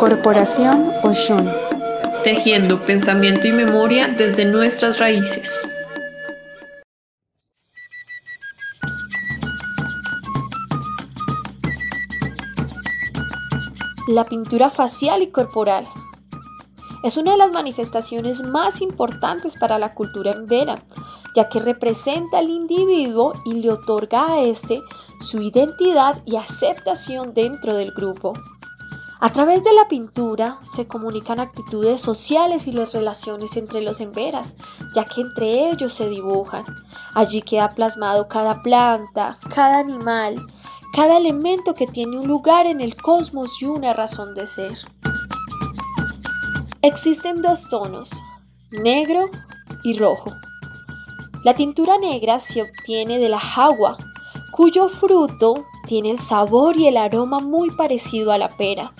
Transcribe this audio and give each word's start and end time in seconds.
Corporación 0.00 0.90
Oshun. 1.02 1.46
Tejiendo 2.24 2.80
pensamiento 2.86 3.48
y 3.48 3.52
memoria 3.52 4.08
desde 4.08 4.46
nuestras 4.46 4.98
raíces. 4.98 5.60
La 14.08 14.24
pintura 14.24 14.70
facial 14.70 15.20
y 15.20 15.26
corporal 15.26 15.86
es 17.04 17.18
una 17.18 17.32
de 17.32 17.36
las 17.36 17.50
manifestaciones 17.50 18.42
más 18.42 18.80
importantes 18.80 19.56
para 19.56 19.78
la 19.78 19.92
cultura 19.92 20.32
en 20.32 20.46
Vera, 20.46 20.78
ya 21.36 21.50
que 21.50 21.60
representa 21.60 22.38
al 22.38 22.48
individuo 22.48 23.34
y 23.44 23.52
le 23.52 23.68
otorga 23.68 24.32
a 24.32 24.40
éste 24.40 24.80
su 25.20 25.42
identidad 25.42 26.22
y 26.24 26.36
aceptación 26.36 27.34
dentro 27.34 27.74
del 27.74 27.90
grupo. 27.90 28.32
A 29.22 29.30
través 29.30 29.62
de 29.64 29.74
la 29.74 29.86
pintura 29.86 30.58
se 30.64 30.88
comunican 30.88 31.40
actitudes 31.40 32.00
sociales 32.00 32.66
y 32.66 32.72
las 32.72 32.94
relaciones 32.94 33.54
entre 33.58 33.82
los 33.82 34.00
emberas, 34.00 34.54
ya 34.94 35.04
que 35.04 35.20
entre 35.20 35.68
ellos 35.68 35.92
se 35.92 36.08
dibujan. 36.08 36.64
Allí 37.14 37.42
queda 37.42 37.68
plasmado 37.68 38.28
cada 38.28 38.62
planta, 38.62 39.38
cada 39.54 39.78
animal, 39.78 40.36
cada 40.94 41.18
elemento 41.18 41.74
que 41.74 41.86
tiene 41.86 42.18
un 42.18 42.28
lugar 42.28 42.66
en 42.66 42.80
el 42.80 42.96
cosmos 42.96 43.60
y 43.60 43.66
una 43.66 43.92
razón 43.92 44.32
de 44.34 44.46
ser. 44.46 44.78
Existen 46.80 47.42
dos 47.42 47.68
tonos, 47.68 48.22
negro 48.70 49.28
y 49.84 49.98
rojo. 49.98 50.32
La 51.44 51.54
tintura 51.54 51.98
negra 51.98 52.40
se 52.40 52.62
obtiene 52.62 53.18
de 53.18 53.28
la 53.28 53.38
jagua, 53.38 53.98
cuyo 54.50 54.88
fruto 54.88 55.66
tiene 55.86 56.10
el 56.10 56.18
sabor 56.18 56.78
y 56.78 56.86
el 56.86 56.96
aroma 56.96 57.40
muy 57.40 57.70
parecido 57.70 58.32
a 58.32 58.38
la 58.38 58.48
pera. 58.48 58.94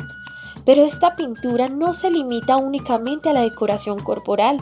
Pero 0.71 0.85
esta 0.85 1.17
pintura 1.17 1.69
no 1.69 1.95
se 1.95 2.13
limita 2.13 2.57
únicamente 2.57 3.29
a 3.29 3.33
la 3.33 3.41
decoración 3.41 3.99
corporal, 3.99 4.61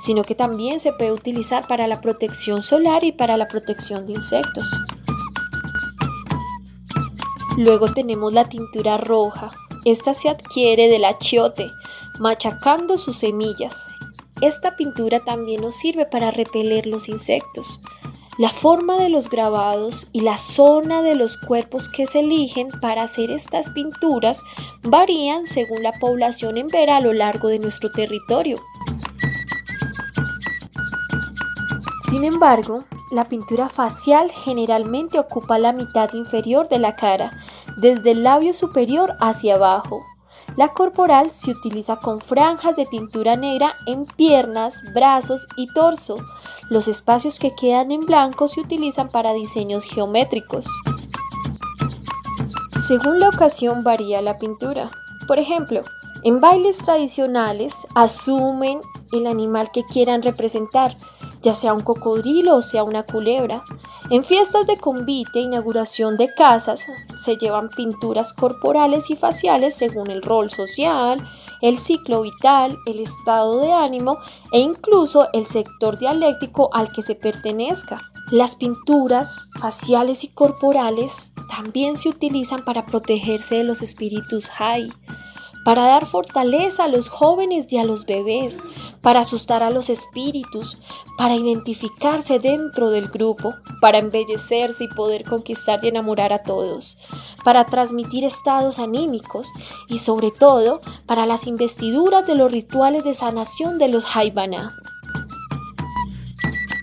sino 0.00 0.24
que 0.24 0.34
también 0.34 0.80
se 0.80 0.94
puede 0.94 1.12
utilizar 1.12 1.68
para 1.68 1.86
la 1.86 2.00
protección 2.00 2.62
solar 2.62 3.04
y 3.04 3.12
para 3.12 3.36
la 3.36 3.46
protección 3.46 4.06
de 4.06 4.14
insectos. 4.14 4.64
Luego 7.58 7.92
tenemos 7.92 8.32
la 8.32 8.48
tintura 8.48 8.96
roja. 8.96 9.50
Esta 9.84 10.14
se 10.14 10.30
adquiere 10.30 10.88
del 10.88 11.04
achiote, 11.04 11.66
machacando 12.20 12.96
sus 12.96 13.18
semillas. 13.18 13.86
Esta 14.40 14.76
pintura 14.76 15.20
también 15.26 15.60
nos 15.60 15.76
sirve 15.76 16.06
para 16.06 16.30
repeler 16.30 16.86
los 16.86 17.10
insectos. 17.10 17.82
La 18.38 18.50
forma 18.50 18.96
de 18.96 19.10
los 19.10 19.28
grabados 19.28 20.06
y 20.12 20.20
la 20.20 20.38
zona 20.38 21.02
de 21.02 21.14
los 21.14 21.36
cuerpos 21.36 21.88
que 21.88 22.06
se 22.06 22.20
eligen 22.20 22.68
para 22.80 23.02
hacer 23.02 23.30
estas 23.30 23.70
pinturas 23.70 24.42
varían 24.82 25.46
según 25.46 25.82
la 25.82 25.92
población 25.92 26.56
en 26.56 26.68
vera 26.68 26.96
a 26.96 27.00
lo 27.00 27.12
largo 27.12 27.48
de 27.48 27.58
nuestro 27.58 27.90
territorio. 27.90 28.58
Sin 32.08 32.24
embargo, 32.24 32.84
la 33.10 33.26
pintura 33.26 33.68
facial 33.68 34.30
generalmente 34.30 35.18
ocupa 35.18 35.58
la 35.58 35.72
mitad 35.72 36.12
inferior 36.14 36.68
de 36.68 36.78
la 36.78 36.96
cara, 36.96 37.32
desde 37.76 38.12
el 38.12 38.22
labio 38.22 38.54
superior 38.54 39.16
hacia 39.20 39.54
abajo, 39.54 40.06
la 40.60 40.74
corporal 40.74 41.30
se 41.30 41.52
utiliza 41.52 41.96
con 41.96 42.20
franjas 42.20 42.76
de 42.76 42.84
tintura 42.84 43.34
negra 43.34 43.76
en 43.86 44.04
piernas, 44.04 44.82
brazos 44.92 45.48
y 45.56 45.66
torso. 45.68 46.16
Los 46.68 46.86
espacios 46.86 47.38
que 47.38 47.54
quedan 47.54 47.90
en 47.92 48.02
blanco 48.02 48.46
se 48.46 48.60
utilizan 48.60 49.08
para 49.08 49.32
diseños 49.32 49.84
geométricos. 49.84 50.66
Según 52.72 53.20
la 53.20 53.30
ocasión 53.30 53.84
varía 53.84 54.20
la 54.20 54.38
pintura. 54.38 54.90
Por 55.26 55.38
ejemplo, 55.38 55.80
en 56.24 56.42
bailes 56.42 56.76
tradicionales 56.76 57.86
asumen 57.94 58.82
el 59.12 59.28
animal 59.28 59.70
que 59.72 59.84
quieran 59.84 60.20
representar, 60.20 60.94
ya 61.42 61.54
sea 61.54 61.74
un 61.74 61.82
cocodrilo 61.82 62.56
o 62.56 62.62
sea 62.62 62.84
una 62.84 63.02
culebra. 63.02 63.64
En 64.10 64.24
fiestas 64.24 64.66
de 64.66 64.76
convite, 64.76 65.40
inauguración 65.40 66.16
de 66.16 66.32
casas, 66.34 66.86
se 67.16 67.36
llevan 67.36 67.70
pinturas 67.70 68.32
corporales 68.32 69.10
y 69.10 69.16
faciales 69.16 69.74
según 69.74 70.10
el 70.10 70.22
rol 70.22 70.50
social, 70.50 71.26
el 71.62 71.78
ciclo 71.78 72.22
vital, 72.22 72.76
el 72.86 73.00
estado 73.00 73.60
de 73.60 73.72
ánimo 73.72 74.18
e 74.52 74.60
incluso 74.60 75.28
el 75.32 75.46
sector 75.46 75.98
dialéctico 75.98 76.70
al 76.72 76.92
que 76.92 77.02
se 77.02 77.14
pertenezca. 77.14 78.10
Las 78.30 78.54
pinturas 78.54 79.48
faciales 79.58 80.22
y 80.22 80.28
corporales 80.28 81.32
también 81.48 81.96
se 81.96 82.08
utilizan 82.08 82.62
para 82.64 82.86
protegerse 82.86 83.56
de 83.56 83.64
los 83.64 83.82
espíritus 83.82 84.48
high 84.50 84.88
para 85.64 85.84
dar 85.84 86.06
fortaleza 86.06 86.84
a 86.84 86.88
los 86.88 87.08
jóvenes 87.08 87.66
y 87.70 87.78
a 87.78 87.84
los 87.84 88.06
bebés, 88.06 88.62
para 89.02 89.20
asustar 89.20 89.62
a 89.62 89.70
los 89.70 89.90
espíritus, 89.90 90.78
para 91.18 91.36
identificarse 91.36 92.38
dentro 92.38 92.90
del 92.90 93.08
grupo, 93.08 93.54
para 93.80 93.98
embellecerse 93.98 94.84
y 94.84 94.88
poder 94.88 95.24
conquistar 95.24 95.80
y 95.82 95.88
enamorar 95.88 96.32
a 96.32 96.42
todos, 96.42 96.98
para 97.44 97.66
transmitir 97.66 98.24
estados 98.24 98.78
anímicos 98.78 99.52
y 99.88 99.98
sobre 99.98 100.30
todo 100.30 100.80
para 101.06 101.26
las 101.26 101.46
investiduras 101.46 102.26
de 102.26 102.34
los 102.34 102.50
rituales 102.50 103.04
de 103.04 103.14
sanación 103.14 103.78
de 103.78 103.88
los 103.88 104.16
Haibana. 104.16 104.74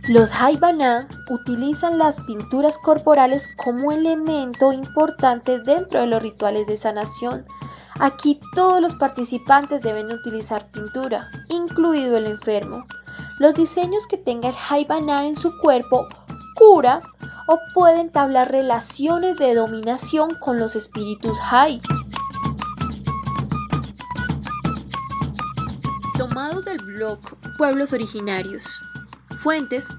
Los 0.10 0.32
Haibana 0.32 1.10
utilizan 1.30 1.98
las 1.98 2.22
pinturas 2.22 2.78
corporales 2.78 3.50
como 3.58 3.92
elemento 3.92 4.72
importante 4.72 5.60
dentro 5.60 6.00
de 6.00 6.08
los 6.08 6.24
rituales 6.24 6.66
de 6.66 6.78
sanación 6.78 7.46
Aquí 8.00 8.40
todos 8.54 8.80
los 8.80 8.96
participantes 8.96 9.82
deben 9.82 10.12
utilizar 10.12 10.70
pintura, 10.70 11.32
incluido 11.50 12.18
el 12.18 12.28
enfermo. 12.28 12.86
Los 13.40 13.56
diseños 13.56 14.06
que 14.06 14.18
tenga 14.18 14.50
el 14.50 14.56
Haibana 14.70 15.26
en 15.26 15.36
su 15.36 15.58
cuerpo 15.58 16.08
cura 16.56 17.02
o 17.48 17.60
pueden 17.74 18.02
entablar 18.02 18.52
relaciones 18.52 19.38
de 19.38 19.56
dominación 19.56 20.36
con 20.36 20.60
los 20.60 20.76
espíritus 20.76 21.40
Hai. 21.50 21.82
Tomado 26.18 26.62
del 26.62 26.78
blog 26.78 27.20
Pueblos 27.58 27.94
Originarios. 27.94 28.80
Fuentes 29.42 29.90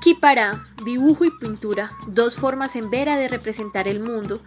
Kipara, 0.00 0.62
dibujo 0.84 1.24
y 1.24 1.32
pintura, 1.32 1.90
dos 2.06 2.36
formas 2.36 2.76
en 2.76 2.90
vera 2.90 3.16
de 3.16 3.26
representar 3.26 3.88
el 3.88 3.98
mundo, 3.98 4.40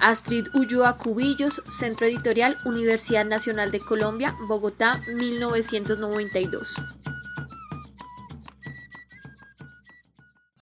Astrid 0.00 0.46
Ulloa 0.54 0.96
Cubillos, 0.96 1.62
Centro 1.68 2.06
Editorial, 2.06 2.56
Universidad 2.64 3.24
Nacional 3.24 3.70
de 3.70 3.80
Colombia, 3.80 4.34
Bogotá, 4.48 5.00
1992. 5.14 6.74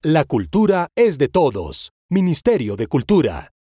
La 0.03 0.25
cultura 0.25 0.89
es 0.95 1.19
de 1.19 1.29
todos. 1.29 1.93
Ministerio 2.09 2.77
de 2.77 2.87
Cultura. 2.87 3.53